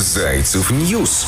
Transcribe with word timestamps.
Зайцев 0.00 0.70
News. 0.70 1.26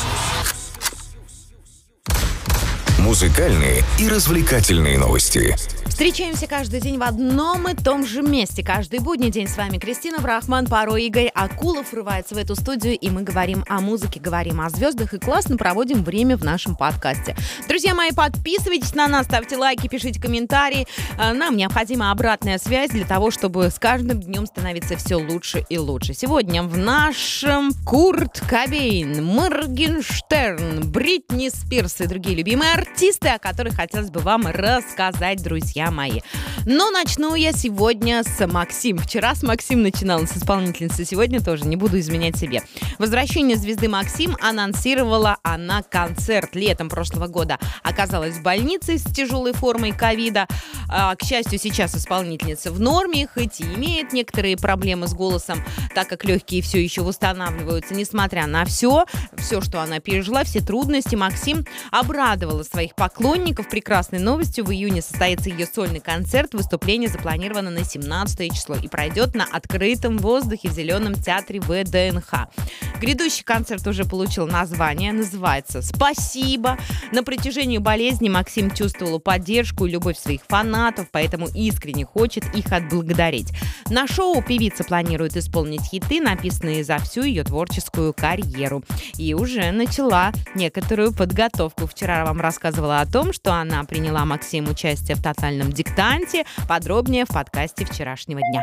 Музыкальные 3.04 3.82
и 3.98 4.08
развлекательные 4.08 4.98
новости. 4.98 5.56
Встречаемся 6.00 6.46
каждый 6.46 6.80
день 6.80 6.96
в 6.96 7.02
одном 7.02 7.68
и 7.68 7.74
том 7.74 8.06
же 8.06 8.22
месте. 8.22 8.62
Каждый 8.62 9.00
будний 9.00 9.30
день 9.30 9.48
с 9.48 9.58
вами 9.58 9.76
Кристина 9.76 10.18
Брахман, 10.18 10.66
порой 10.66 11.04
Игорь 11.04 11.30
Акулов 11.34 11.92
врывается 11.92 12.34
в 12.34 12.38
эту 12.38 12.54
студию, 12.54 12.96
и 12.96 13.10
мы 13.10 13.22
говорим 13.22 13.64
о 13.68 13.80
музыке, 13.80 14.18
говорим 14.18 14.62
о 14.62 14.70
звездах 14.70 15.12
и 15.12 15.18
классно 15.18 15.58
проводим 15.58 16.02
время 16.02 16.38
в 16.38 16.44
нашем 16.44 16.74
подкасте. 16.74 17.36
Друзья 17.68 17.94
мои, 17.94 18.12
подписывайтесь 18.12 18.94
на 18.94 19.08
нас, 19.08 19.26
ставьте 19.26 19.58
лайки, 19.58 19.88
пишите 19.88 20.18
комментарии. 20.18 20.86
А, 21.18 21.34
нам 21.34 21.54
необходима 21.56 22.12
обратная 22.12 22.56
связь 22.56 22.90
для 22.90 23.04
того, 23.04 23.30
чтобы 23.30 23.68
с 23.68 23.78
каждым 23.78 24.20
днем 24.20 24.46
становиться 24.46 24.96
все 24.96 25.16
лучше 25.16 25.66
и 25.68 25.76
лучше. 25.76 26.14
Сегодня 26.14 26.62
в 26.62 26.78
нашем 26.78 27.72
Курт 27.84 28.40
Кобейн, 28.48 29.22
Моргенштерн, 29.22 30.90
Бритни 30.90 31.50
Спирс 31.50 32.00
и 32.00 32.06
другие 32.06 32.36
любимые 32.36 32.72
артисты, 32.72 32.99
о 33.00 33.38
которых 33.38 33.76
хотелось 33.76 34.10
бы 34.10 34.20
вам 34.20 34.46
рассказать, 34.46 35.42
друзья 35.42 35.90
мои. 35.90 36.20
Но 36.66 36.90
начну 36.90 37.34
я 37.34 37.52
сегодня 37.52 38.22
с 38.22 38.46
Максим. 38.46 38.98
Вчера 38.98 39.34
с 39.34 39.42
Максим 39.42 39.82
начинала 39.82 40.26
с 40.26 40.36
исполнительницы, 40.36 41.06
сегодня 41.06 41.40
тоже, 41.40 41.64
не 41.66 41.76
буду 41.76 41.98
изменять 41.98 42.36
себе. 42.36 42.62
Возвращение 42.98 43.56
звезды 43.56 43.88
Максим 43.88 44.36
анонсировала 44.42 45.38
она 45.42 45.82
концерт 45.82 46.54
летом 46.54 46.90
прошлого 46.90 47.26
года. 47.26 47.58
Оказалась 47.82 48.34
в 48.34 48.42
больнице 48.42 48.98
с 48.98 49.04
тяжелой 49.04 49.54
формой 49.54 49.92
ковида. 49.92 50.46
А, 50.90 51.16
к 51.16 51.22
счастью, 51.24 51.58
сейчас 51.58 51.96
исполнительница 51.96 52.70
в 52.70 52.80
норме, 52.80 53.26
хоть 53.32 53.60
и 53.60 53.64
имеет 53.64 54.12
некоторые 54.12 54.58
проблемы 54.58 55.08
с 55.08 55.14
голосом, 55.14 55.64
так 55.94 56.08
как 56.08 56.24
легкие 56.24 56.60
все 56.60 56.82
еще 56.82 57.00
восстанавливаются. 57.00 57.94
Несмотря 57.94 58.46
на 58.46 58.66
все, 58.66 59.06
все, 59.38 59.62
что 59.62 59.80
она 59.80 60.00
пережила, 60.00 60.44
все 60.44 60.60
трудности, 60.60 61.14
Максим 61.14 61.64
обрадовала 61.90 62.62
своих 62.62 62.79
поклонников 62.88 63.68
прекрасной 63.68 64.18
новостью. 64.18 64.64
В 64.64 64.72
июне 64.72 65.02
состоится 65.02 65.50
ее 65.50 65.66
сольный 65.66 66.00
концерт. 66.00 66.54
Выступление 66.54 67.08
запланировано 67.08 67.70
на 67.70 67.84
17 67.84 68.54
число 68.54 68.76
и 68.76 68.88
пройдет 68.88 69.34
на 69.34 69.44
открытом 69.44 70.18
воздухе 70.18 70.68
в 70.68 70.72
Зеленом 70.72 71.14
театре 71.14 71.60
ВДНХ. 71.60 72.48
Грядущий 73.00 73.44
концерт 73.44 73.86
уже 73.86 74.04
получил 74.04 74.46
название, 74.46 75.12
называется 75.12 75.82
«Спасибо». 75.82 76.78
На 77.12 77.22
протяжении 77.22 77.78
болезни 77.78 78.28
Максим 78.28 78.70
чувствовал 78.70 79.20
поддержку 79.20 79.86
и 79.86 79.90
любовь 79.90 80.18
своих 80.18 80.42
фанатов, 80.48 81.08
поэтому 81.10 81.48
искренне 81.54 82.04
хочет 82.04 82.44
их 82.54 82.72
отблагодарить. 82.72 83.52
На 83.88 84.06
шоу 84.06 84.42
певица 84.42 84.84
планирует 84.84 85.36
исполнить 85.36 85.82
хиты, 85.82 86.20
написанные 86.20 86.84
за 86.84 86.98
всю 86.98 87.22
ее 87.22 87.44
творческую 87.44 88.12
карьеру. 88.12 88.82
И 89.16 89.34
уже 89.34 89.70
начала 89.72 90.32
некоторую 90.54 91.12
подготовку. 91.12 91.86
Вчера 91.86 92.24
вам 92.24 92.40
рассказывала 92.40 92.69
о 93.00 93.06
том, 93.06 93.32
что 93.32 93.52
она 93.54 93.84
приняла 93.84 94.24
Максим 94.24 94.68
участие 94.68 95.16
в 95.16 95.22
тотальном 95.22 95.72
диктанте. 95.72 96.44
Подробнее 96.68 97.24
в 97.24 97.28
подкасте 97.28 97.84
вчерашнего 97.84 98.40
дня. 98.40 98.62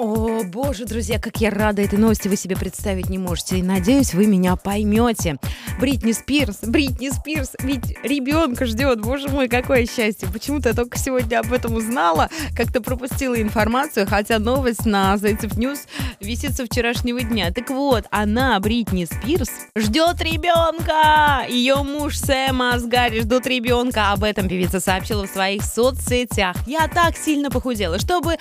О, 0.00 0.44
боже, 0.44 0.84
друзья, 0.84 1.18
как 1.18 1.38
я 1.40 1.50
рада 1.50 1.82
этой 1.82 1.98
новости, 1.98 2.28
вы 2.28 2.36
себе 2.36 2.54
представить 2.54 3.10
не 3.10 3.18
можете. 3.18 3.58
И 3.58 3.64
надеюсь, 3.64 4.14
вы 4.14 4.28
меня 4.28 4.54
поймете. 4.54 5.38
Бритни 5.80 6.12
Спирс, 6.12 6.58
Бритни 6.62 7.10
Спирс, 7.10 7.56
ведь 7.58 7.98
ребенка 8.04 8.64
ждет. 8.64 9.00
Боже 9.00 9.28
мой, 9.28 9.48
какое 9.48 9.86
счастье. 9.86 10.28
Почему-то 10.32 10.68
я 10.68 10.74
только 10.76 10.96
сегодня 10.96 11.40
об 11.40 11.52
этом 11.52 11.74
узнала, 11.74 12.28
как-то 12.56 12.80
пропустила 12.80 13.42
информацию, 13.42 14.06
хотя 14.06 14.38
новость 14.38 14.86
на 14.86 15.16
Зайцев 15.16 15.56
News 15.56 15.80
висит 16.20 16.54
со 16.54 16.64
вчерашнего 16.64 17.20
дня. 17.20 17.50
Так 17.50 17.68
вот, 17.70 18.04
она, 18.12 18.60
Бритни 18.60 19.04
Спирс, 19.04 19.50
ждет 19.74 20.22
ребенка. 20.22 21.44
Ее 21.50 21.82
муж 21.82 22.18
Сэм 22.18 22.62
Асгари 22.62 23.22
ждут 23.22 23.48
ребенка. 23.48 24.12
Об 24.12 24.22
этом 24.22 24.48
певица 24.48 24.78
сообщила 24.78 25.26
в 25.26 25.30
своих 25.30 25.64
соцсетях. 25.64 26.54
Я 26.68 26.86
так 26.86 27.16
сильно 27.16 27.50
похудела, 27.50 27.98
чтобы 27.98 28.36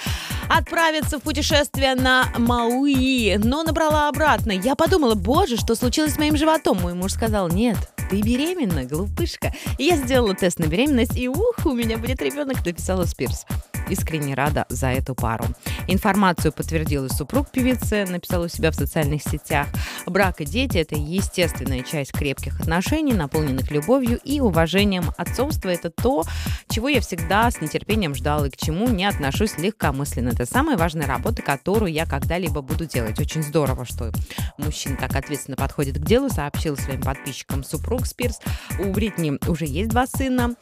отправиться 0.50 1.18
в 1.18 1.24
путешествие 1.24 1.47
на 1.96 2.30
Мауи, 2.38 3.38
но 3.38 3.64
набрала 3.64 4.10
обратно. 4.10 4.52
Я 4.52 4.76
подумала, 4.76 5.16
боже, 5.16 5.56
что 5.58 5.76
случилось 5.76 6.14
с 6.14 6.18
моим 6.18 6.36
животом? 6.36 6.82
Мой 6.82 6.94
муж 6.94 7.14
сказал, 7.14 7.48
нет, 7.48 7.78
ты 8.10 8.22
беременна, 8.22 8.84
глупышка. 8.84 9.54
И 9.78 9.86
я 9.86 9.96
сделала 9.96 10.34
тест 10.34 10.60
на 10.60 10.66
беременность, 10.66 11.18
и 11.18 11.30
ух, 11.30 11.66
у 11.66 11.72
меня 11.72 11.98
будет 11.98 12.22
ребенок, 12.22 12.66
написала 12.66 13.06
Спирс 13.06 13.46
искренне 13.90 14.34
рада 14.34 14.66
за 14.70 14.88
эту 14.88 15.16
пару. 15.16 15.46
Информацию 15.88 16.52
подтвердил 16.52 17.06
и 17.06 17.10
супруг 17.10 17.50
певицы, 17.52 18.06
написал 18.06 18.44
у 18.44 18.48
себя 18.48 18.72
в 18.72 18.76
социальных 18.76 19.24
сетях. 19.24 19.68
Брак 20.06 20.42
и 20.42 20.46
дети– 20.46 20.78
это 20.80 20.96
естественная 20.96 21.84
часть 21.84 22.12
крепких 22.12 22.60
отношений, 22.60 23.14
наполненных 23.14 23.72
любовью 23.72 24.20
и 24.24 24.40
уважением. 24.40 25.12
Отцовство– 25.18 25.70
это 25.70 25.90
то, 25.90 26.24
чего 26.70 26.90
я 26.90 27.02
всегда 27.02 27.50
с 27.50 27.62
нетерпением 27.62 28.16
ждал 28.16 28.46
и 28.46 28.50
к 28.50 28.58
чему 28.58 28.90
не 28.90 29.06
отношусь 29.06 29.58
легкомысленно. 29.58 30.30
Это 30.30 30.46
самая 30.46 30.78
важная 30.78 31.08
работа, 31.08 31.42
которую 31.42 31.92
я 31.92 32.06
когда-либо 32.06 32.62
буду 32.62 32.86
делать. 32.86 33.20
Очень 33.20 33.44
здорово, 33.44 33.86
что 33.86 34.12
мужчина 34.58 34.98
так 34.98 35.16
ответственно 35.16 35.58
подходит 35.58 35.98
к 35.98 36.06
делу, 36.06 36.30
сообщил 36.30 36.78
своим 36.78 37.02
подписчикам 37.02 37.64
супруг 37.64 38.06
Спирс. 38.06 38.40
У 38.80 38.92
Бритни 38.92 39.38
уже 39.50 39.66
есть 39.66 39.90
два 39.90 40.08
сына 40.08 40.56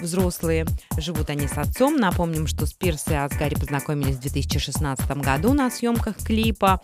взрослые. 0.00 0.66
Живут 0.96 1.30
они 1.30 1.48
с 1.48 1.56
отцом. 1.58 1.96
Напомним, 1.96 2.46
что 2.46 2.66
Спирс 2.66 3.08
и 3.08 3.14
Асгари 3.14 3.54
познакомились 3.54 4.16
в 4.16 4.20
2016 4.20 5.10
году 5.18 5.52
на 5.52 5.70
съемках 5.70 6.16
клипа. 6.16 6.80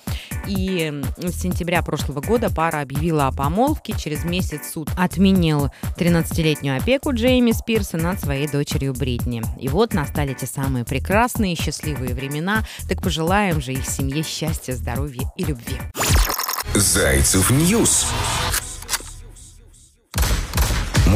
И 0.47 1.03
с 1.19 1.41
сентября 1.41 1.83
прошлого 1.83 2.21
года 2.21 2.51
пара 2.51 2.81
объявила 2.81 3.27
о 3.27 3.33
помолвке. 3.33 3.95
Через 3.97 4.25
месяц 4.25 4.73
суд 4.73 4.91
отменил 4.97 5.71
13-летнюю 5.97 6.79
опеку 6.79 7.13
Джейми 7.13 7.53
Спирса 7.53 7.97
над 7.97 8.21
своей 8.21 8.49
дочерью 8.49 8.95
Бритни. 8.95 9.43
И 9.61 9.69
вот 9.69 9.95
настали 9.95 10.35
те 10.35 10.47
самые 10.47 10.85
прекрасные 10.85 11.55
счастливые 11.55 12.15
времена. 12.15 12.65
Так 12.89 13.03
пожелаем 13.03 13.61
же 13.61 13.73
их 13.73 13.87
семье 13.87 14.23
счастья, 14.23 14.75
здоровья 14.75 15.31
и 15.37 15.45
любви. 15.45 15.79
Зайцев 16.75 17.51
News 17.51 18.07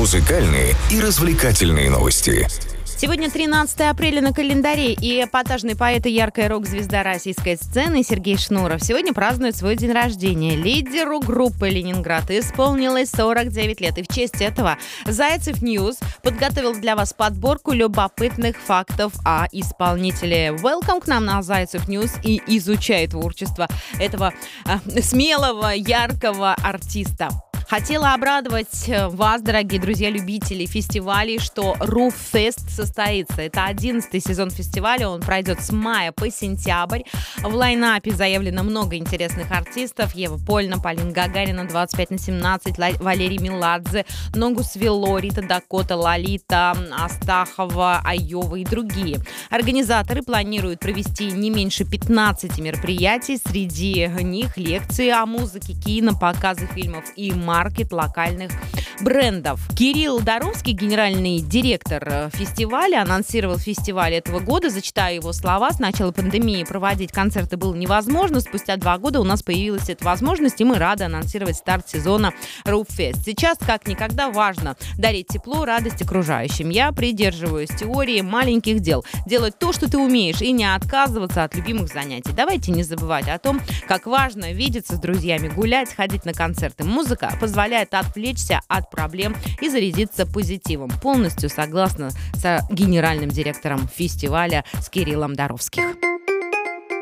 музыкальные 0.02 0.74
и 0.90 1.00
развлекательные 1.00 1.88
новости. 1.88 2.48
Сегодня 2.84 3.30
13 3.30 3.82
апреля 3.82 4.20
на 4.20 4.32
календаре, 4.32 4.94
и 4.94 5.22
эпатажный 5.22 5.76
поэт 5.76 6.06
и 6.06 6.10
яркая 6.10 6.48
рок-звезда 6.48 7.04
российской 7.04 7.54
сцены 7.54 8.02
Сергей 8.02 8.36
Шнуров 8.36 8.82
сегодня 8.82 9.12
празднует 9.12 9.54
свой 9.54 9.76
день 9.76 9.92
рождения. 9.92 10.56
Лидеру 10.56 11.20
группы 11.20 11.68
«Ленинград» 11.68 12.32
исполнилось 12.32 13.12
49 13.12 13.80
лет, 13.80 13.96
и 13.96 14.02
в 14.02 14.08
честь 14.08 14.40
этого 14.40 14.76
Зайцев 15.06 15.62
News 15.62 16.00
подготовил 16.24 16.74
для 16.74 16.96
вас 16.96 17.12
подборку 17.12 17.70
любопытных 17.70 18.56
фактов 18.56 19.12
о 19.24 19.46
исполнителе. 19.52 20.48
Welcome 20.48 21.00
к 21.00 21.06
нам 21.06 21.26
на 21.26 21.42
Зайцев 21.42 21.86
News 21.86 22.10
и 22.24 22.42
изучай 22.48 23.06
творчество 23.06 23.68
этого 24.00 24.34
э, 24.64 25.00
смелого, 25.00 25.68
яркого 25.68 26.54
артиста. 26.54 27.30
Хотела 27.72 28.12
обрадовать 28.12 28.86
э, 28.86 29.08
вас, 29.08 29.40
дорогие 29.40 29.80
друзья-любители 29.80 30.66
фестивалей, 30.66 31.38
что 31.38 31.74
Roof 31.80 32.12
Fest 32.30 32.68
состоится. 32.68 33.40
Это 33.40 33.64
11 33.64 34.22
сезон 34.22 34.50
фестиваля, 34.50 35.08
он 35.08 35.22
пройдет 35.22 35.62
с 35.62 35.72
мая 35.72 36.12
по 36.12 36.30
сентябрь. 36.30 37.00
В 37.38 37.54
лайнапе 37.54 38.10
заявлено 38.10 38.62
много 38.62 38.96
интересных 38.96 39.50
артистов. 39.50 40.14
Ева 40.14 40.36
Польна, 40.36 40.80
Полин 40.80 41.14
Гагарина, 41.14 41.66
25 41.66 42.10
на 42.10 42.18
17, 42.18 42.76
Валерий 43.00 43.38
Меладзе, 43.38 44.04
Ногу 44.34 44.64
Свело, 44.64 45.18
Рита 45.18 45.40
Дакота, 45.40 45.96
Лолита, 45.96 46.76
Астахова, 46.92 48.02
Айова 48.04 48.56
и 48.56 48.66
другие. 48.66 49.16
Организаторы 49.48 50.20
планируют 50.20 50.80
провести 50.80 51.32
не 51.32 51.48
меньше 51.48 51.86
15 51.86 52.58
мероприятий. 52.58 53.38
Среди 53.38 54.08
них 54.20 54.58
лекции 54.58 55.08
о 55.08 55.24
музыке, 55.24 55.72
кино, 55.72 56.12
показы 56.14 56.66
фильмов 56.66 57.04
и 57.16 57.32
маркетинг 57.32 57.61
маркет 57.62 57.92
локальных 57.92 58.50
брендов. 59.02 59.60
Кирилл 59.76 60.20
Доровский, 60.20 60.72
генеральный 60.72 61.40
директор 61.40 62.02
э, 62.06 62.30
фестиваля, 62.32 63.02
анонсировал 63.02 63.58
фестиваль 63.58 64.14
этого 64.14 64.40
года. 64.40 64.68
Зачитаю 64.68 65.16
его 65.16 65.32
слова. 65.32 65.70
С 65.70 65.78
начала 65.78 66.10
пандемии 66.12 66.64
проводить 66.64 67.12
концерты 67.12 67.56
было 67.56 67.74
невозможно. 67.74 68.40
Спустя 68.40 68.76
два 68.76 68.98
года 68.98 69.20
у 69.20 69.24
нас 69.24 69.42
появилась 69.42 69.88
эта 69.88 70.04
возможность, 70.04 70.60
и 70.60 70.64
мы 70.64 70.78
рады 70.78 71.04
анонсировать 71.04 71.56
старт 71.56 71.88
сезона 71.88 72.32
Rooffest. 72.64 73.22
Сейчас, 73.24 73.58
как 73.58 73.86
никогда, 73.86 74.30
важно 74.30 74.76
дарить 74.98 75.28
тепло, 75.28 75.64
радость 75.64 76.02
окружающим. 76.02 76.70
Я 76.70 76.90
придерживаюсь 76.92 77.70
теории 77.70 78.20
маленьких 78.22 78.80
дел. 78.80 79.04
Делать 79.26 79.58
то, 79.58 79.72
что 79.72 79.88
ты 79.90 79.98
умеешь, 79.98 80.40
и 80.42 80.52
не 80.52 80.64
отказываться 80.64 81.44
от 81.44 81.54
любимых 81.54 81.92
занятий. 81.92 82.32
Давайте 82.32 82.72
не 82.72 82.82
забывать 82.82 83.28
о 83.28 83.38
том, 83.38 83.60
как 83.86 84.06
важно 84.06 84.52
видеться 84.52 84.96
с 84.96 84.98
друзьями, 84.98 85.48
гулять, 85.48 85.94
ходить 85.94 86.24
на 86.24 86.32
концерты. 86.32 86.84
Музыка 86.84 87.28
отвлечься 87.94 88.60
от 88.68 88.90
проблем 88.90 89.36
и 89.60 89.68
зарядиться 89.68 90.26
позитивом. 90.26 90.90
Полностью 91.02 91.48
согласна 91.48 92.10
с 92.34 92.60
генеральным 92.70 93.30
директором 93.30 93.88
фестиваля 93.88 94.64
с 94.80 94.88
Кириллом 94.88 95.34
Доровским. 95.34 96.21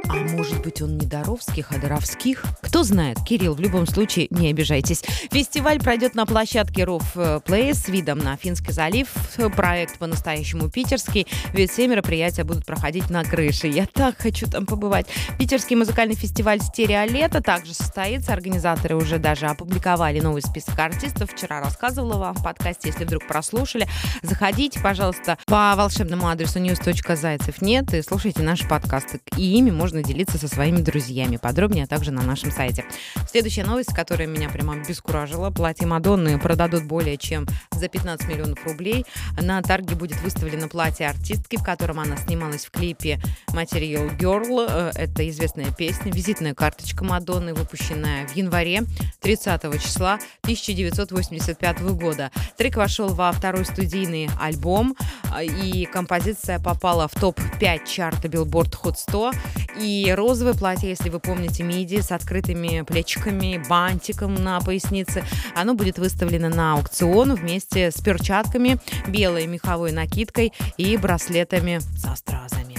А 0.08 0.14
может 0.14 0.62
быть, 0.62 0.82
он 0.82 0.97
не 0.99 1.06
Доровских, 1.06 1.73
а 1.73 1.79
Доровских? 1.79 2.44
Кто 2.62 2.82
знает. 2.82 3.19
Кирилл, 3.25 3.55
в 3.55 3.61
любом 3.61 3.87
случае, 3.87 4.26
не 4.31 4.50
обижайтесь. 4.50 5.02
Фестиваль 5.31 5.79
пройдет 5.79 6.14
на 6.14 6.26
площадке 6.26 6.82
Roof 6.82 7.43
Play 7.44 7.75
с 7.75 7.88
видом 7.88 8.19
на 8.19 8.37
Финский 8.37 8.73
залив. 8.73 9.08
Проект 9.56 9.99
по-настоящему 9.99 10.70
питерский, 10.70 11.26
ведь 11.52 11.70
все 11.70 11.87
мероприятия 11.88 12.44
будут 12.44 12.64
проходить 12.67 13.11
на 13.11 13.25
крыше. 13.25 13.69
Я 13.69 13.87
так 13.87 14.19
хочу 14.19 14.47
там 14.47 14.67
побывать. 14.67 15.06
Питерский 15.38 15.76
музыкальный 15.76 16.14
фестиваль 16.14 16.61
«Стереолето» 16.61 17.43
также 17.43 17.75
состоится. 17.75 18.32
Организаторы 18.32 18.97
уже 18.97 19.19
даже 19.19 19.47
опубликовали 19.47 20.20
новый 20.20 20.43
список 20.43 20.79
артистов. 20.79 21.31
Вчера 21.32 21.61
рассказывала 21.61 22.19
вам 22.19 22.35
в 22.35 22.43
подкасте, 22.43 22.88
если 22.88 23.05
вдруг 23.05 23.26
прослушали. 23.26 23.88
Заходите, 24.23 24.81
пожалуйста, 24.81 25.38
по 25.47 25.75
волшебному 25.76 26.29
адресу 26.29 26.58
news.зайцев 26.58 27.62
нет 27.62 27.93
и 27.94 28.02
слушайте 28.02 28.43
наши 28.43 28.67
подкасты. 28.69 29.20
И 29.37 29.56
ими 29.56 29.70
можно 29.70 29.89
делиться 29.90 30.38
со 30.38 30.48
своими 30.48 30.81
друзьями. 30.81 31.37
Подробнее 31.37 31.87
также 31.87 32.10
на 32.12 32.22
нашем 32.22 32.50
сайте. 32.50 32.84
Следующая 33.28 33.64
новость, 33.64 33.92
которая 33.94 34.26
меня 34.26 34.48
прямо 34.48 34.76
бескуражила. 34.76 35.50
Платье 35.50 35.87
Мадонны 35.87 36.38
продадут 36.38 36.84
более 36.84 37.16
чем 37.16 37.46
за 37.72 37.88
15 37.88 38.28
миллионов 38.28 38.64
рублей. 38.64 39.04
На 39.40 39.60
тарге 39.62 39.94
будет 39.94 40.20
выставлено 40.22 40.69
платье 40.69 41.08
артистки, 41.08 41.56
в 41.56 41.62
котором 41.62 42.00
она 42.00 42.16
снималась 42.16 42.66
в 42.66 42.70
клипе 42.70 43.20
Material 43.48 44.16
Girl. 44.19 44.66
Э, 44.69 44.92
это 44.94 45.28
известная 45.28 45.72
песня, 45.72 46.12
визитная 46.12 46.54
карточка 46.54 47.04
Мадонны, 47.04 47.54
выпущенная 47.54 48.26
в 48.26 48.37
январе 48.37 48.82
30 49.20 49.81
числа 49.82 50.19
1985 50.42 51.81
года. 51.94 52.31
Трек 52.56 52.76
вошел 52.76 53.08
во 53.08 53.32
второй 53.32 53.64
студийный 53.64 54.28
альбом, 54.38 54.96
э, 55.37 55.44
и 55.44 55.87
композиция 55.87 56.58
попала 56.58 57.08
в 57.08 57.14
топ-5 57.14 57.87
чарта 57.87 58.28
Billboard 58.28 58.75
Hot 58.82 58.94
100. 58.96 59.32
И 59.82 60.12
розовое 60.14 60.54
платье, 60.54 60.90
если 60.90 61.08
вы 61.08 61.20
помните, 61.20 61.62
миди 61.62 62.00
с 62.00 62.12
открытыми 62.12 62.82
плечиками, 62.82 63.62
бантиком 63.68 64.34
на 64.34 64.60
пояснице, 64.60 65.24
оно 65.54 65.74
будет 65.74 65.98
выставлено 65.98 66.50
на 66.50 66.74
аукцион 66.74 67.34
вместе 67.34 67.90
с 67.90 68.00
перчатками, 68.00 68.78
белой 69.08 69.46
меховой 69.46 69.92
накидкой 69.92 70.52
и 70.76 70.96
браслетами 70.96 71.80
со 71.96 72.14
стразами. 72.14 72.76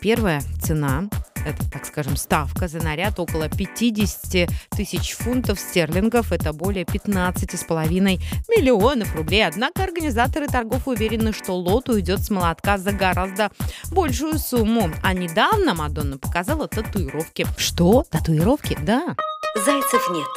Первая 0.00 0.40
цена 0.62 1.08
это, 1.48 1.68
так 1.70 1.86
скажем, 1.86 2.16
ставка 2.16 2.68
за 2.68 2.82
наряд 2.82 3.18
около 3.18 3.48
50 3.48 4.48
тысяч 4.70 5.12
фунтов 5.12 5.58
стерлингов. 5.58 6.32
Это 6.32 6.52
более 6.52 6.84
15,5 6.84 8.20
миллионов 8.48 9.14
рублей. 9.16 9.46
Однако 9.46 9.82
организаторы 9.82 10.46
торгов 10.46 10.86
уверены, 10.86 11.32
что 11.32 11.54
лот 11.54 11.88
уйдет 11.88 12.20
с 12.20 12.30
молотка 12.30 12.78
за 12.78 12.92
гораздо 12.92 13.50
большую 13.90 14.38
сумму. 14.38 14.90
А 15.02 15.12
недавно 15.12 15.74
Мадонна 15.74 16.18
показала 16.18 16.68
татуировки. 16.68 17.46
Что? 17.56 18.04
Татуировки? 18.10 18.78
Да. 18.82 19.16
Зайцев 19.56 20.10
нет. 20.10 20.28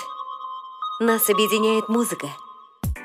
Нас 1.00 1.30
объединяет 1.30 1.90
музыка– 1.90 2.28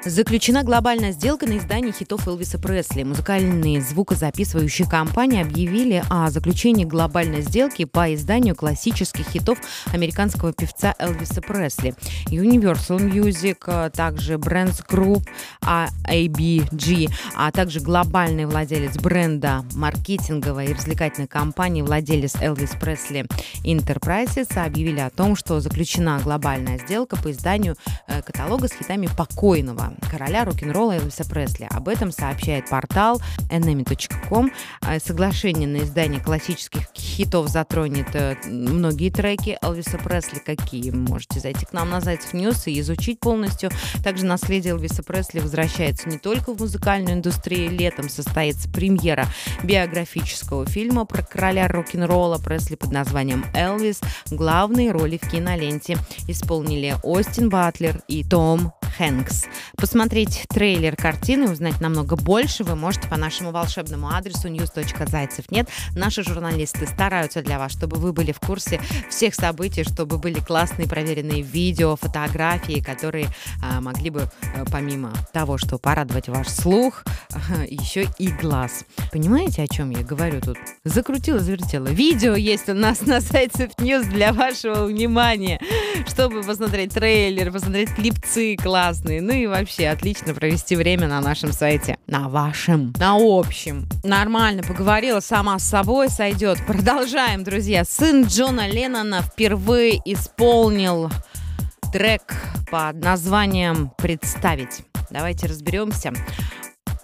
Заключена 0.06 0.62
глобальная 0.62 1.10
сделка 1.10 1.46
на 1.46 1.58
издание 1.58 1.92
хитов 1.92 2.28
Элвиса 2.28 2.60
Пресли. 2.60 3.02
Музыкальные 3.02 3.80
звукозаписывающие 3.80 4.88
компании 4.88 5.42
объявили 5.42 6.04
о 6.08 6.30
заключении 6.30 6.84
глобальной 6.84 7.42
сделки 7.42 7.84
по 7.86 8.14
изданию 8.14 8.54
классических 8.54 9.26
хитов 9.28 9.58
американского 9.92 10.52
певца 10.52 10.94
Элвиса 11.00 11.42
Пресли. 11.42 11.96
Universal 12.26 13.00
Music, 13.00 13.56
а 13.66 13.90
также 13.90 14.34
Brands 14.34 14.86
Group, 14.88 15.24
ABG, 15.60 17.10
а 17.34 17.50
также 17.50 17.80
глобальный 17.80 18.46
владелец 18.46 18.96
бренда 18.98 19.64
маркетинговой 19.74 20.66
и 20.66 20.72
развлекательной 20.72 21.26
компании, 21.26 21.82
владелец 21.82 22.36
Elvis 22.40 22.70
Presley 22.80 23.26
Enterprises 23.64 24.56
объявили 24.56 25.00
о 25.00 25.10
том, 25.10 25.34
что 25.34 25.58
заключена 25.58 26.20
глобальная 26.22 26.78
сделка 26.78 27.16
по 27.16 27.32
изданию 27.32 27.74
э, 28.06 28.22
каталога 28.22 28.68
с 28.68 28.72
хитами 28.72 29.08
покойного 29.16 29.95
короля 30.10 30.44
рок-н-ролла 30.44 30.92
Элвиса 30.92 31.24
Пресли. 31.24 31.66
Об 31.70 31.88
этом 31.88 32.10
сообщает 32.10 32.68
портал 32.68 33.20
nme.com. 33.50 34.50
А, 34.80 34.98
соглашение 34.98 35.68
на 35.68 35.78
издание 35.78 36.20
классических 36.20 36.88
хитов 36.94 37.48
затронет 37.48 38.14
э, 38.14 38.36
многие 38.46 39.10
треки 39.10 39.58
Элвиса 39.62 39.98
Пресли. 39.98 40.38
Какие? 40.38 40.90
Можете 40.90 41.40
зайти 41.40 41.66
к 41.66 41.72
нам 41.72 41.90
на 41.90 42.00
Зайцев 42.00 42.34
News 42.34 42.66
и 42.66 42.80
изучить 42.80 43.20
полностью. 43.20 43.70
Также 44.04 44.24
наследие 44.26 44.72
Элвиса 44.72 45.02
Пресли 45.02 45.40
возвращается 45.40 46.08
не 46.08 46.18
только 46.18 46.54
в 46.54 46.60
музыкальную 46.60 47.14
индустрию. 47.14 47.70
Летом 47.70 48.08
состоится 48.08 48.68
премьера 48.68 49.26
биографического 49.62 50.66
фильма 50.66 51.04
про 51.04 51.22
короля 51.22 51.68
рок-н-ролла 51.68 52.38
Пресли 52.38 52.76
под 52.76 52.92
названием 52.92 53.44
«Элвис». 53.54 54.00
Главные 54.30 54.90
роли 54.90 55.18
в 55.20 55.28
киноленте 55.28 55.96
исполнили 56.28 56.96
Остин 57.02 57.48
Батлер 57.48 58.02
и 58.08 58.24
Том 58.24 58.72
Хэнкс. 58.96 59.44
Посмотреть 59.76 60.46
трейлер 60.48 60.96
картины, 60.96 61.50
узнать 61.50 61.80
намного 61.80 62.16
больше 62.16 62.64
вы 62.64 62.76
можете 62.76 63.08
по 63.08 63.16
нашему 63.16 63.50
волшебному 63.50 64.08
адресу 64.10 64.48
news.зайцев 64.48 65.50
нет. 65.50 65.68
Наши 65.94 66.22
журналисты 66.22 66.86
стараются 66.86 67.42
для 67.42 67.58
вас, 67.58 67.72
чтобы 67.72 67.96
вы 67.96 68.12
были 68.12 68.32
в 68.32 68.40
курсе 68.40 68.80
всех 69.10 69.34
событий, 69.34 69.84
чтобы 69.84 70.18
были 70.18 70.40
классные 70.40 70.88
проверенные 70.88 71.42
видео, 71.42 71.96
фотографии, 71.96 72.80
которые 72.80 73.28
а, 73.62 73.80
могли 73.80 74.10
бы, 74.10 74.22
а, 74.54 74.64
помимо 74.70 75.12
того, 75.32 75.58
что 75.58 75.78
порадовать 75.78 76.28
ваш 76.28 76.48
слух, 76.48 77.04
а, 77.32 77.64
еще 77.68 78.06
и 78.18 78.28
глаз. 78.28 78.84
Понимаете, 79.12 79.62
о 79.62 79.68
чем 79.68 79.90
я 79.90 80.02
говорю 80.02 80.40
тут? 80.40 80.58
Закрутила, 80.84 81.38
завертела. 81.38 81.86
Видео 81.86 82.34
есть 82.34 82.68
у 82.68 82.74
нас 82.74 83.02
на 83.02 83.20
сайте 83.20 83.70
News 83.78 84.08
для 84.08 84.32
вашего 84.32 84.84
внимания, 84.84 85.60
чтобы 86.08 86.42
посмотреть 86.42 86.92
трейлер, 86.94 87.52
посмотреть 87.52 87.94
клипцы 87.94 88.56
классные, 88.76 89.22
ну 89.22 89.32
и 89.32 89.46
вообще 89.46 89.88
отлично 89.88 90.34
провести 90.34 90.76
время 90.76 91.08
на 91.08 91.22
нашем 91.22 91.50
сайте. 91.50 91.96
На 92.06 92.28
вашем, 92.28 92.92
на 92.98 93.16
общем. 93.18 93.88
Нормально 94.04 94.62
поговорила 94.62 95.20
сама 95.20 95.58
с 95.58 95.64
собой, 95.64 96.10
сойдет. 96.10 96.58
Продолжаем, 96.66 97.42
друзья. 97.42 97.84
Сын 97.86 98.24
Джона 98.26 98.68
Леннона 98.68 99.22
впервые 99.22 99.98
исполнил 100.04 101.10
трек 101.90 102.34
под 102.70 102.96
названием 102.96 103.92
«Представить». 103.96 104.82
Давайте 105.08 105.46
разберемся. 105.46 106.12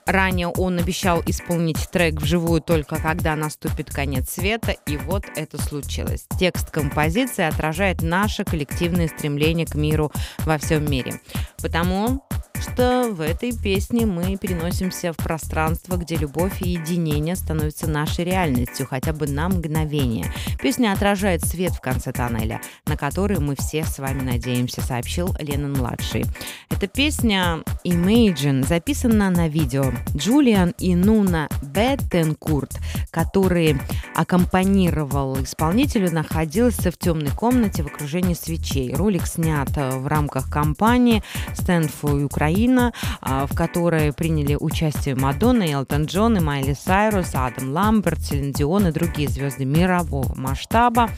Ранее 0.07 0.49
он 0.49 0.79
обещал 0.79 1.23
исполнить 1.27 1.89
трек 1.91 2.21
вживую 2.21 2.61
только 2.61 2.97
когда 2.97 3.37
наступит 3.37 3.91
конец 3.91 4.31
света, 4.31 4.73
и 4.87 4.97
вот 4.97 5.25
это 5.37 5.61
случилось. 5.61 6.27
Текст 6.39 6.71
композиции 6.71 7.45
отражает 7.45 8.03
наше 8.03 8.45
коллективное 8.45 9.09
стремление 9.09 9.67
к 9.67 9.75
миру 9.75 10.13
во 10.45 10.59
всем 10.59 10.91
мире. 10.91 11.21
Потому 11.63 12.23
что 12.63 13.11
в 13.13 13.21
этой 13.21 13.53
песне 13.53 14.07
мы 14.07 14.37
переносимся 14.37 15.13
в 15.13 15.17
пространство, 15.17 15.97
где 15.97 16.17
любовь 16.17 16.63
и 16.63 16.71
единение 16.71 17.35
становятся 17.35 17.89
нашей 17.89 18.25
реальностью 18.25 18.87
хотя 18.87 19.13
бы 19.13 19.27
на 19.27 19.49
мгновение. 19.49 20.33
Песня 20.61 20.93
отражает 20.93 21.45
свет 21.45 21.73
в 21.73 21.81
конце 21.81 22.13
тоннеля, 22.13 22.61
на 22.87 22.97
который 22.97 23.41
мы 23.41 23.57
все 23.57 23.85
с 23.85 23.99
вами 23.99 24.23
надеемся, 24.23 24.81
сообщил 24.81 25.35
Леннон-младший. 25.41 26.25
Эта 26.71 26.87
песня 26.87 27.63
Imagine 27.85 28.65
записана 28.67 29.31
на 29.31 29.49
видео. 29.49 29.92
Джулиан 30.17 30.75
и 30.79 30.95
Нуна 30.95 31.49
Беттенкурт, 31.63 32.79
который 33.11 33.79
аккомпанировал 34.15 35.43
исполнителю, 35.43 36.13
находился 36.13 36.91
в 36.91 36.99
темной 36.99 37.31
комнате 37.31 37.83
в 37.83 37.87
окружении 37.87 38.35
свечей. 38.35 38.95
Ролик 38.95 39.27
снят 39.27 39.71
в 39.75 40.07
рамках 40.07 40.51
кампании 40.51 41.23
Ukraine 41.55 42.43
Украина, 42.43 42.93
в 43.23 43.55
которой 43.55 44.13
приняли 44.13 44.57
участие 44.59 45.15
Мадонна, 45.15 45.63
Элтон 45.63 46.07
Джон, 46.07 46.37
и 46.37 46.41
Майли 46.41 46.75
Сайрус, 46.75 47.31
Адам 47.35 47.73
Ламберт, 47.73 48.21
Селин 48.21 48.53
Дион 48.53 48.89
и 48.89 48.93
другие 48.93 49.29
звезды 49.29 49.65
мирового 49.65 50.35
масштаба. 50.35 51.09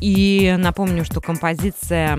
И 0.00 0.54
напомню, 0.58 1.04
что 1.04 1.20
композиция 1.20 2.18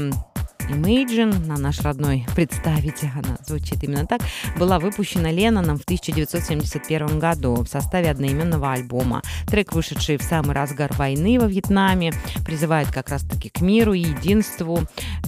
Imagine, 0.69 1.45
на 1.45 1.57
наш 1.57 1.81
родной 1.81 2.25
«Представите», 2.35 3.11
она 3.15 3.37
звучит 3.45 3.83
именно 3.83 4.05
так, 4.05 4.21
была 4.57 4.79
выпущена 4.79 5.31
Ленноном 5.31 5.77
в 5.77 5.83
1971 5.83 7.19
году 7.19 7.55
в 7.63 7.67
составе 7.67 8.09
одноименного 8.09 8.71
альбома. 8.71 9.21
Трек, 9.47 9.73
вышедший 9.73 10.17
в 10.17 10.23
самый 10.23 10.53
разгар 10.53 10.91
войны 10.93 11.39
во 11.39 11.47
Вьетнаме, 11.47 12.13
призывает 12.45 12.91
как 12.91 13.09
раз-таки 13.09 13.49
к 13.49 13.61
миру 13.61 13.93
и 13.93 13.99
единству. 13.99 14.79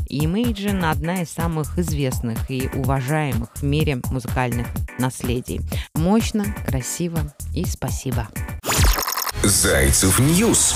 Imagine– 0.10 0.90
одна 0.92 1.22
из 1.22 1.30
самых 1.30 1.78
известных 1.78 2.50
и 2.50 2.70
уважаемых 2.74 3.50
в 3.56 3.64
мире 3.64 4.02
музыкальных 4.12 4.68
наследий. 5.00 5.62
Мощно, 5.96 6.46
красиво 6.66 7.20
и 7.54 7.66
спасибо. 7.66 8.28
Зайцев 9.44 10.20
News 10.20 10.76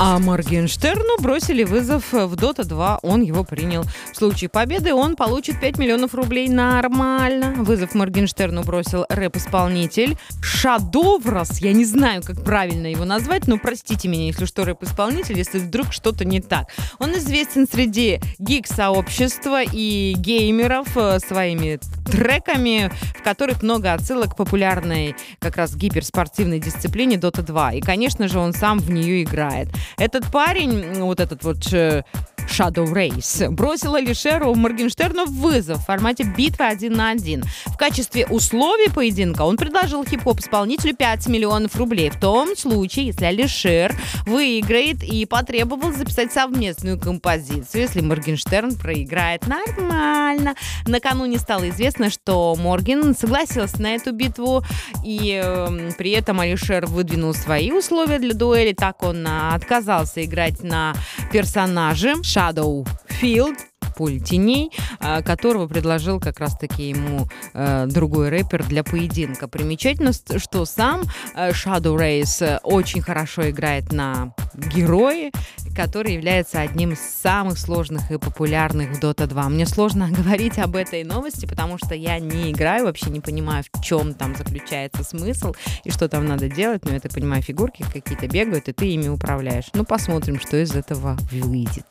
А 0.00 0.20
Моргенштерну 0.20 1.20
бросили 1.20 1.64
вызов 1.64 2.12
в 2.12 2.34
Dota 2.34 2.62
2, 2.62 3.00
он 3.02 3.22
его 3.22 3.42
принял. 3.42 3.82
В 4.12 4.16
случае 4.16 4.48
победы 4.48 4.94
он 4.94 5.16
получит 5.16 5.60
5 5.60 5.76
миллионов 5.76 6.14
рублей 6.14 6.48
нормально. 6.48 7.54
Вызов 7.56 7.96
Моргенштерну 7.96 8.62
бросил 8.62 9.06
рэп-исполнитель 9.08 10.16
Shadowraze. 10.40 11.58
Я 11.58 11.72
не 11.72 11.84
знаю, 11.84 12.22
как 12.22 12.44
правильно 12.44 12.86
его 12.86 13.04
назвать, 13.04 13.48
но 13.48 13.58
простите 13.58 14.06
меня, 14.06 14.26
если 14.26 14.44
что, 14.44 14.64
рэп-исполнитель, 14.64 15.36
если 15.36 15.58
вдруг 15.58 15.92
что-то 15.92 16.24
не 16.24 16.40
так. 16.40 16.68
Он 17.00 17.14
известен 17.14 17.66
среди 17.66 18.20
гик-сообщества 18.38 19.64
и 19.64 20.14
геймеров 20.16 20.96
э, 20.96 21.18
своими 21.18 21.80
треками, 22.08 22.92
в 23.18 23.22
которых 23.24 23.64
много 23.64 23.92
отсылок 23.92 24.34
к 24.34 24.36
популярной 24.36 25.16
как 25.40 25.56
раз 25.56 25.74
гиперспортивной 25.74 26.60
дисциплине 26.60 27.16
Dota 27.16 27.42
2. 27.42 27.72
И, 27.74 27.80
конечно 27.80 28.28
же, 28.28 28.38
он 28.38 28.52
сам 28.52 28.78
в 28.78 28.90
нее 28.90 29.24
играет. 29.24 29.68
Этот 29.96 30.30
парень, 30.30 31.00
вот 31.02 31.20
этот 31.20 31.42
вот 31.44 31.72
э, 31.72 32.02
Shadow 32.48 32.92
Race, 32.92 33.48
бросил 33.50 33.94
Алишеру 33.94 34.54
Моргенштерну 34.54 35.26
вызов 35.26 35.78
в 35.78 35.84
формате 35.84 36.24
битвы 36.24 36.66
один 36.66 36.94
на 36.94 37.10
один. 37.10 37.44
В 37.66 37.76
качестве 37.76 38.26
условий 38.26 38.90
поединка 38.90 39.42
он 39.42 39.56
предложил 39.56 40.04
хип-хоп-исполнителю 40.04 40.96
5 40.96 41.28
миллионов 41.28 41.76
рублей. 41.76 42.10
В 42.10 42.18
том 42.18 42.56
случае, 42.56 43.06
если 43.06 43.24
Алишер 43.26 43.94
выиграет 44.26 45.02
и 45.02 45.26
потребовал 45.26 45.92
записать 45.92 46.32
совместную 46.32 46.98
композицию, 46.98 47.82
если 47.82 48.00
Моргенштерн 48.00 48.76
проиграет 48.76 49.46
нормально. 49.46 50.54
Накануне 50.86 51.38
стало 51.38 51.68
известно, 51.68 52.10
что 52.10 52.56
Морген 52.56 53.14
согласился 53.14 53.80
на 53.80 53.94
эту 53.94 54.12
битву, 54.12 54.64
и 55.04 55.40
э, 55.42 55.90
при 55.98 56.12
этом 56.12 56.40
Алишер 56.40 56.86
выдвинул 56.86 57.34
свои 57.34 57.70
условия 57.70 58.18
для 58.18 58.34
дуэли. 58.34 58.72
Так 58.72 59.02
он 59.02 59.26
отказался 59.26 59.77
играть 60.24 60.62
на 60.62 60.94
персонаже 61.32 62.14
Shadow 62.22 62.86
Field, 63.20 63.56
пуль 63.98 64.20
теней, 64.20 64.70
а, 65.00 65.22
которого 65.22 65.66
предложил 65.66 66.20
как 66.20 66.38
раз-таки 66.38 66.90
ему 66.90 67.26
э, 67.52 67.86
другой 67.88 68.28
рэпер 68.28 68.64
для 68.64 68.84
поединка. 68.84 69.48
Примечательно, 69.48 70.12
что 70.12 70.64
сам 70.64 71.02
э, 71.34 71.50
Shadowraze 71.50 72.60
очень 72.62 73.02
хорошо 73.02 73.50
играет 73.50 73.92
на 73.92 74.32
герое, 74.54 75.32
который 75.74 76.14
является 76.14 76.60
одним 76.60 76.92
из 76.92 77.00
самых 77.00 77.58
сложных 77.58 78.12
и 78.12 78.18
популярных 78.18 78.90
в 78.90 79.02
Dota 79.02 79.26
2. 79.26 79.48
Мне 79.48 79.66
сложно 79.66 80.08
говорить 80.12 80.58
об 80.60 80.76
этой 80.76 81.02
новости, 81.02 81.46
потому 81.46 81.76
что 81.78 81.96
я 81.96 82.20
не 82.20 82.52
играю, 82.52 82.84
вообще 82.84 83.10
не 83.10 83.20
понимаю, 83.20 83.64
в 83.64 83.82
чем 83.82 84.14
там 84.14 84.36
заключается 84.36 85.02
смысл 85.02 85.54
и 85.82 85.90
что 85.90 86.08
там 86.08 86.24
надо 86.24 86.48
делать. 86.48 86.84
Но 86.84 86.92
я 86.92 87.00
так 87.00 87.12
понимаю, 87.12 87.42
фигурки 87.42 87.84
какие-то 87.92 88.28
бегают, 88.28 88.68
и 88.68 88.72
ты 88.72 88.86
ими 88.86 89.08
управляешь. 89.08 89.66
Ну, 89.74 89.84
посмотрим, 89.84 90.38
что 90.38 90.62
из 90.62 90.76
этого 90.76 91.16
выйдет. 91.32 91.86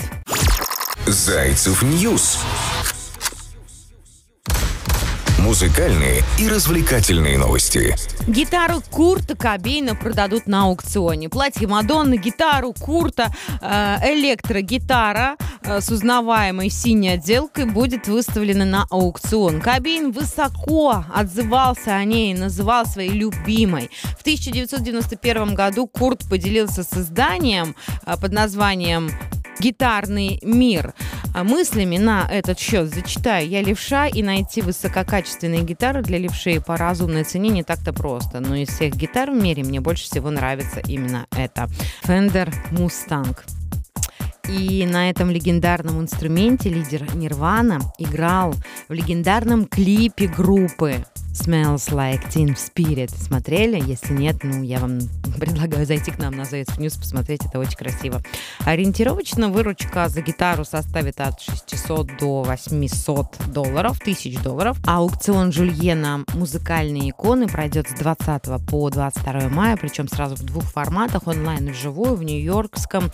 Зайцев 1.07 1.83
News. 1.83 2.37
Музыкальные 5.39 6.23
и 6.37 6.49
развлекательные 6.49 7.37
новости. 7.37 7.95
Гитару 8.27 8.81
Курта 8.91 9.37
Кобейна 9.37 9.95
продадут 9.95 10.47
на 10.47 10.63
аукционе. 10.63 11.29
Платье 11.29 11.65
Мадонны, 11.65 12.17
гитару 12.17 12.73
Курта, 12.73 13.33
э, 13.61 13.99
электрогитара 14.11 15.37
э, 15.61 15.79
с 15.79 15.89
узнаваемой 15.89 16.69
синей 16.69 17.13
отделкой 17.13 17.63
будет 17.63 18.09
выставлена 18.09 18.65
на 18.65 18.85
аукцион. 18.89 19.61
Кобейн 19.61 20.11
высоко 20.11 21.05
отзывался 21.15 21.95
о 21.95 22.03
ней, 22.03 22.33
называл 22.33 22.85
своей 22.85 23.11
любимой. 23.11 23.89
В 24.19 24.21
1991 24.21 25.55
году 25.55 25.87
Курт 25.87 26.27
поделился 26.29 26.83
с 26.83 26.91
изданием 26.93 27.73
э, 28.05 28.17
под 28.19 28.33
названием 28.33 29.09
гитарный 29.59 30.39
мир. 30.43 30.93
А 31.33 31.43
мыслями 31.43 31.97
на 31.97 32.27
этот 32.29 32.59
счет 32.59 32.93
зачитаю 32.93 33.47
я 33.47 33.61
левша, 33.61 34.07
и 34.07 34.23
найти 34.23 34.61
высококачественные 34.61 35.61
гитары 35.61 36.01
для 36.01 36.17
левшей 36.17 36.61
по 36.61 36.77
разумной 36.77 37.23
цене 37.23 37.49
не 37.49 37.63
так-то 37.63 37.93
просто. 37.93 38.39
Но 38.39 38.55
из 38.55 38.69
всех 38.69 38.95
гитар 38.95 39.31
в 39.31 39.35
мире 39.35 39.63
мне 39.63 39.79
больше 39.79 40.05
всего 40.05 40.29
нравится 40.29 40.79
именно 40.87 41.27
это. 41.31 41.69
Fender 42.03 42.53
Mustang. 42.71 43.37
И 44.49 44.85
на 44.85 45.09
этом 45.09 45.29
легендарном 45.29 46.01
инструменте 46.01 46.69
лидер 46.69 47.13
Нирвана 47.15 47.79
играл 47.97 48.53
в 48.87 48.93
легендарном 48.93 49.65
клипе 49.65 50.27
группы 50.27 51.05
Smells 51.37 51.91
Like 51.91 52.29
Teen 52.29 52.55
Spirit. 52.55 53.11
Смотрели? 53.15 53.79
Если 53.79 54.13
нет, 54.13 54.37
ну, 54.43 54.63
я 54.63 54.79
вам 54.79 54.99
предлагаю 55.39 55.85
зайти 55.85 56.11
к 56.11 56.17
нам 56.17 56.35
на 56.35 56.45
Зайцев 56.45 56.77
News, 56.79 56.99
посмотреть, 56.99 57.45
это 57.45 57.59
очень 57.59 57.77
красиво. 57.77 58.21
Ориентировочно 58.65 59.49
выручка 59.49 60.09
за 60.09 60.21
гитару 60.21 60.65
составит 60.65 61.21
от 61.21 61.39
600 61.39 62.17
до 62.17 62.43
800 62.43 63.51
долларов, 63.53 63.99
тысяч 63.99 64.39
долларов. 64.41 64.77
Аукцион 64.85 65.51
Жулье 65.51 65.95
на 65.95 66.23
музыкальные 66.33 67.11
иконы 67.11 67.47
пройдет 67.47 67.87
с 67.87 67.93
20 67.93 68.65
по 68.67 68.89
22 68.89 69.49
мая, 69.49 69.77
причем 69.77 70.07
сразу 70.07 70.35
в 70.35 70.43
двух 70.43 70.63
форматах, 70.63 71.27
онлайн 71.27 71.69
и 71.69 71.71
вживую, 71.71 72.15
в 72.15 72.23
нью-йоркском 72.23 73.11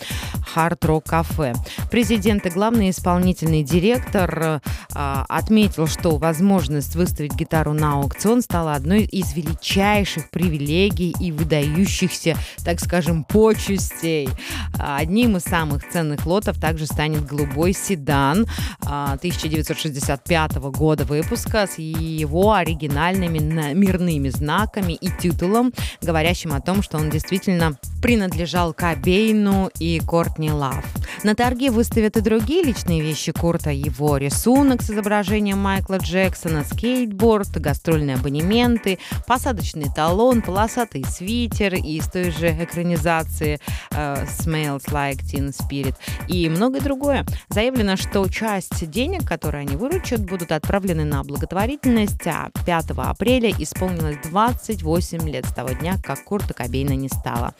Cafe. 0.55 1.55
Президент 1.91 2.45
и 2.45 2.49
главный 2.49 2.89
исполнительный 2.89 3.63
директор 3.63 4.61
э, 4.95 5.23
отметил, 5.27 5.87
что 5.87 6.17
возможность 6.17 6.95
выставить 6.95 7.35
гитару 7.35 7.73
на 7.73 7.93
аукцион 7.93 8.12
аукцион 8.13 8.41
стала 8.41 8.73
одной 8.73 9.03
из 9.03 9.33
величайших 9.33 10.29
привилегий 10.29 11.15
и 11.19 11.31
выдающихся, 11.31 12.37
так 12.63 12.79
скажем, 12.79 13.23
почестей. 13.23 14.29
Одним 14.77 15.37
из 15.37 15.43
самых 15.43 15.89
ценных 15.89 16.25
лотов 16.25 16.59
также 16.59 16.85
станет 16.85 17.25
голубой 17.25 17.73
седан 17.73 18.45
1965 18.81 20.51
а, 20.55 20.59
года 20.69 21.05
выпуска 21.05 21.65
с 21.65 21.79
его 21.79 22.53
оригинальными 22.53 23.39
мирными 23.73 24.29
знаками 24.29 24.93
и 24.93 25.09
титулом, 25.09 25.73
говорящим 26.01 26.53
о 26.53 26.61
том, 26.61 26.83
что 26.83 26.97
он 26.97 27.09
действительно 27.09 27.77
принадлежал 28.03 28.73
Кобейну 28.73 29.71
и 29.79 30.01
Кортни 30.05 30.51
Лав. 30.51 30.85
На 31.23 31.35
торге 31.35 31.71
выставят 31.71 32.17
и 32.17 32.21
другие 32.21 32.63
личные 32.63 33.01
вещи 33.01 33.31
Курта, 33.31 33.69
его 33.69 34.17
рисунок 34.17 34.81
с 34.81 34.89
изображением 34.91 35.59
Майкла 35.59 35.99
Джексона, 35.99 36.65
скейтборд, 36.65 37.49
гастрольный 37.61 38.02
школьные 38.03 38.17
абонементы, 38.17 38.99
посадочный 39.25 39.89
талон, 39.93 40.41
полосатый 40.41 41.05
свитер 41.05 41.75
из 41.75 42.05
той 42.07 42.31
же 42.31 42.49
экранизации 42.49 43.59
uh, 43.91 44.27
Smells 44.27 44.85
Like 44.91 45.19
Teen 45.19 45.53
Spirit 45.55 45.95
и 46.27 46.49
многое 46.49 46.81
другое. 46.81 47.25
Заявлено, 47.47 47.95
что 47.95 48.27
часть 48.27 48.89
денег, 48.89 49.25
которые 49.25 49.61
они 49.61 49.77
выручат, 49.77 50.19
будут 50.19 50.51
отправлены 50.51 51.05
на 51.05 51.23
благотворительность, 51.23 52.27
а 52.27 52.49
5 52.65 52.91
апреля 52.97 53.51
исполнилось 53.51 54.17
28 54.29 55.29
лет 55.29 55.45
с 55.45 55.53
того 55.53 55.69
дня, 55.69 55.95
как 56.03 56.25
Курта 56.25 56.53
Кобейна 56.53 56.93
не 56.93 57.07
стало 57.07 57.53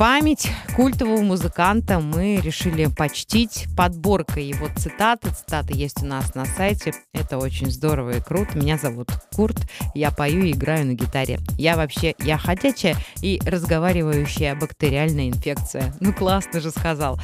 память 0.00 0.50
культового 0.76 1.20
музыканта 1.20 2.00
мы 2.00 2.36
решили 2.36 2.86
почтить 2.86 3.66
подборкой 3.76 4.46
его 4.46 4.68
цитаты. 4.74 5.28
Цитаты 5.28 5.74
есть 5.76 6.02
у 6.02 6.06
нас 6.06 6.34
на 6.34 6.46
сайте. 6.46 6.94
Это 7.12 7.36
очень 7.36 7.70
здорово 7.70 8.16
и 8.16 8.20
круто. 8.22 8.56
Меня 8.56 8.78
зовут 8.78 9.10
Курт. 9.36 9.58
Я 9.94 10.10
пою 10.10 10.42
и 10.44 10.52
играю 10.52 10.86
на 10.86 10.94
гитаре. 10.94 11.38
Я 11.58 11.76
вообще, 11.76 12.14
я 12.20 12.38
ходячая 12.38 12.96
и 13.20 13.42
разговаривающая 13.44 14.54
бактериальная 14.54 15.28
инфекция. 15.28 15.92
Ну, 16.00 16.14
классно 16.14 16.60
же 16.60 16.70
сказал. 16.70 17.20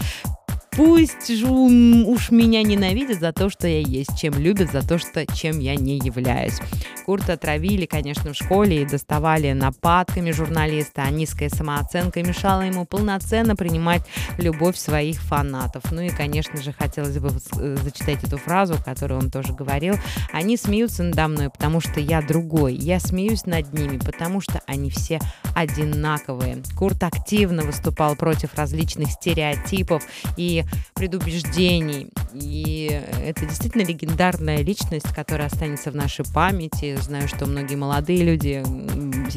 Пусть 0.77 1.35
же 1.35 1.47
уж 1.47 2.31
меня 2.31 2.63
ненавидят 2.63 3.21
за 3.21 3.33
то, 3.33 3.49
что 3.49 3.67
я 3.67 3.81
есть, 3.81 4.19
чем 4.21 4.35
любят 4.35 4.71
за 4.71 4.87
то, 4.87 4.99
что 4.99 5.27
чем 5.27 5.59
я 5.59 5.75
не 5.75 5.97
являюсь. 5.97 6.59
Курта 7.07 7.35
отравили, 7.35 7.87
конечно, 7.87 8.33
в 8.33 8.37
школе 8.37 8.83
и 8.83 8.85
доставали 8.85 9.53
нападками 9.53 10.33
журналиста, 10.33 11.05
а 11.05 11.11
низкая 11.11 11.49
самооценка 11.49 12.23
мешала 12.23 12.63
ему 12.63 12.85
полноценно 12.85 13.57
принимать 13.57 14.03
любовь 14.37 14.77
своих 14.77 15.23
фанатов. 15.23 15.85
Ну 15.93 16.03
и, 16.03 16.11
конечно 16.11 16.61
же, 16.61 16.73
хотелось 16.73 17.19
бы 17.19 17.31
э, 17.59 17.77
зачитать 17.83 18.25
эту 18.25 18.37
фразу, 18.37 18.75
которую 18.85 19.21
он 19.21 19.31
тоже 19.31 19.55
говорил. 19.55 19.95
Они 20.33 20.59
смеются 20.59 21.05
надо 21.05 21.29
мной, 21.29 21.49
потому 21.49 21.81
что 21.81 22.01
я 22.01 22.21
другой. 22.21 22.75
Я 22.75 23.01
смеюсь 23.01 23.47
над 23.47 23.73
ними, 23.73 23.97
потому 23.97 24.43
что 24.43 24.61
они 24.67 24.91
все 24.91 25.21
одинаковые. 25.55 26.59
Курт 26.77 27.03
активно 27.03 27.63
выступал 27.63 28.15
против 28.17 28.55
различных 28.55 29.13
стереотипов 29.13 30.05
и 30.37 30.65
предубеждений. 30.95 32.09
И 32.33 33.03
это 33.23 33.47
действительно 33.47 33.83
легендарная 33.83 34.63
личность, 34.63 35.09
которая 35.15 35.49
останется 35.49 35.91
в 35.91 35.97
нашей 35.97 36.25
памяти. 36.25 36.97
Знаю, 37.01 37.29
что 37.29 37.47
многие 37.47 37.77
молодые 37.77 38.25
люди 38.25 38.63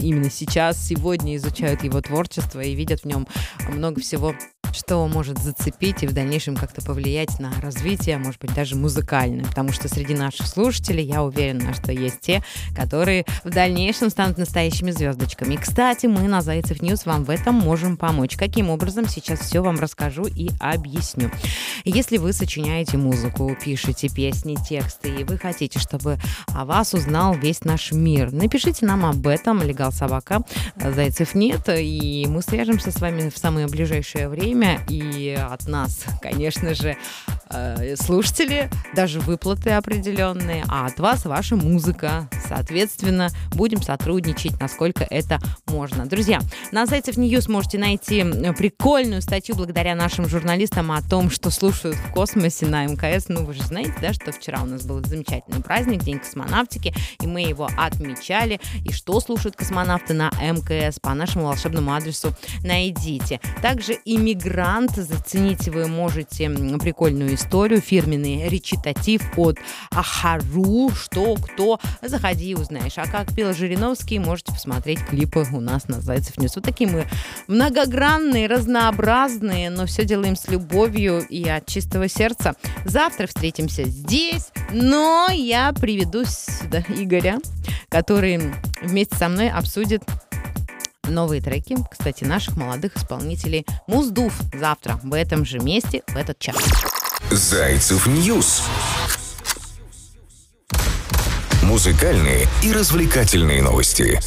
именно 0.02 0.30
сейчас, 0.30 0.82
сегодня 0.82 1.36
изучают 1.36 1.84
его 1.84 2.02
творчество 2.02 2.62
и 2.62 2.76
видят 2.76 3.02
в 3.02 3.06
нем 3.06 3.28
много 3.70 4.02
всего 4.02 4.34
что 4.74 5.08
может 5.08 5.38
зацепить 5.40 6.04
и 6.04 6.08
в 6.08 6.14
дальнейшем 6.14 6.56
как-то 6.56 6.82
повлиять 6.82 7.40
на 7.40 7.52
развитие, 7.62 8.18
может 8.18 8.40
быть, 8.40 8.54
даже 8.54 8.76
музыкальное. 8.76 9.46
Потому 9.46 9.72
что 9.72 9.88
среди 9.88 10.14
наших 10.14 10.48
слушателей 10.48 11.04
я 11.04 11.24
уверена, 11.24 11.74
что 11.74 11.92
есть 11.92 12.22
те, 12.22 12.44
которые 12.76 13.26
в 13.44 13.50
дальнейшем 13.50 14.10
станут 14.10 14.38
настоящими 14.38 14.92
звездочками. 14.92 15.56
И, 15.56 15.58
кстати, 15.58 16.06
мы 16.06 16.22
на 16.28 16.42
Зайцев 16.42 16.82
News 16.82 17.06
вам 17.06 17.24
в 17.24 17.30
этом 17.30 17.56
можем 17.56 17.98
помочь. 17.98 18.36
Каким 18.36 18.70
образом, 18.70 19.08
сейчас 19.08 19.40
все 19.40 19.62
вам 19.62 19.80
расскажу 19.80 20.26
и 20.26 20.50
объясню. 20.60 21.32
Если 21.86 22.18
вы 22.18 22.34
сочиняете 22.34 22.98
музыку, 22.98 23.56
пишете 23.64 24.10
песни, 24.10 24.56
тексты, 24.56 25.10
и 25.10 25.24
вы 25.24 25.38
хотите, 25.38 25.80
чтобы 25.80 26.18
о 26.48 26.66
вас 26.66 26.94
узнал 26.94 27.34
весь 27.34 27.64
наш 27.64 27.92
мир, 27.92 28.32
напишите 28.32 28.86
нам 28.86 29.06
об 29.06 29.26
этом, 29.28 29.62
legal 29.62 29.92
собака, 29.92 30.44
зайцев 30.76 31.36
нет, 31.36 31.70
и 31.70 32.26
мы 32.28 32.42
свяжемся 32.42 32.92
с 32.92 33.00
вами 33.00 33.30
в 33.30 33.38
самое 33.38 33.68
ближайшее 33.68 34.30
время, 34.30 34.59
и 34.90 35.38
от 35.40 35.68
нас, 35.68 36.06
конечно 36.22 36.74
же, 36.74 36.98
э, 37.50 37.96
слушатели, 37.96 38.70
даже 38.96 39.20
выплаты 39.20 39.72
определенные, 39.72 40.64
а 40.68 40.86
от 40.86 41.00
вас 41.00 41.26
ваша 41.26 41.56
музыка. 41.56 42.30
Соответственно, 42.48 43.30
будем 43.52 43.82
сотрудничать, 43.82 44.60
насколько 44.60 45.06
это 45.10 45.40
можно. 45.68 46.06
Друзья, 46.06 46.40
на 46.72 46.86
сайте 46.88 47.12
News 47.12 47.50
можете 47.50 47.78
найти 47.78 48.24
прикольную 48.58 49.22
статью 49.22 49.56
благодаря 49.56 49.96
нашим 49.96 50.28
журналистам 50.28 50.92
о 50.92 51.02
том, 51.02 51.30
что 51.30 51.50
слушают 51.50 51.96
в 51.96 52.12
космосе 52.12 52.66
на 52.66 52.86
МКС. 52.86 53.30
Ну, 53.30 53.46
вы 53.46 53.54
же 53.54 53.64
знаете, 53.64 53.94
да, 54.02 54.14
что 54.14 54.32
вчера 54.32 54.62
у 54.62 54.66
нас 54.66 54.86
был 54.86 55.04
замечательный 55.06 55.62
праздник, 55.62 56.04
День 56.04 56.20
космонавтики, 56.20 56.94
и 57.22 57.28
мы 57.28 57.42
его 57.42 57.70
отмечали. 57.78 58.60
И 58.86 58.92
что 58.92 59.20
слушают 59.20 59.56
космонавты 59.56 60.14
на 60.14 60.32
МКС 60.42 61.00
по 61.00 61.14
нашему 61.14 61.46
волшебному 61.46 61.94
адресу 61.94 62.34
найдите. 62.64 63.40
Также 63.62 63.94
иммигрант, 64.50 64.96
зацените 64.96 65.72
вы 65.72 65.88
можете 65.88 66.50
прикольную 66.80 67.36
историю, 67.36 67.82
фирменный 67.82 68.48
речитатив 68.50 69.22
от 69.38 69.58
Ахару, 69.92 70.90
что, 70.92 71.36
кто, 71.36 71.80
заходи 72.02 72.52
и 72.52 72.56
узнаешь. 72.56 72.98
А 72.98 73.06
как 73.06 73.34
пел 73.36 73.54
Жириновский, 73.54 74.20
можете 74.20 74.52
посмотреть 74.52 75.06
клипы 75.06 75.46
у 75.52 75.60
нас 75.60 75.88
на 75.88 76.02
Зайцев 76.02 76.38
Ньюс. 76.38 76.56
Вот 76.56 76.66
такие 76.66 76.90
мы 76.90 77.06
многогранные, 77.48 78.48
разнообразные, 78.48 79.70
но 79.70 79.86
все 79.86 80.04
делаем 80.04 80.36
с 80.36 80.48
любовью 80.48 81.26
и 81.28 81.48
от 81.48 81.66
чистого 81.66 82.08
сердца. 82.08 82.56
Завтра 82.86 83.28
встретимся 83.28 83.84
здесь, 83.84 84.50
но 84.72 85.28
я 85.32 85.72
приведу 85.74 86.24
сюда 86.26 86.80
Игоря, 86.90 87.40
который 87.90 88.54
вместе 88.82 89.16
со 89.16 89.30
мной 89.30 89.50
обсудит 89.50 90.04
новые 91.10 91.42
треки, 91.42 91.78
кстати, 91.90 92.24
наших 92.24 92.56
молодых 92.58 92.98
исполнителей 92.98 93.66
Муздув 93.88 94.34
завтра 94.54 95.00
в 95.04 95.14
этом 95.14 95.46
же 95.46 95.60
месте, 95.60 96.04
в 96.08 96.16
этот 96.16 96.40
час. 96.40 96.58
Зайцев 97.32 98.08
News. 98.08 98.64
Музыкальные 101.64 102.48
и 102.64 102.72
развлекательные 102.72 103.62
новости. 103.62 104.20